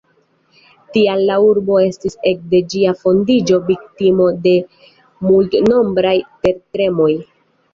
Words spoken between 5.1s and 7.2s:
multnombraj tertremoj.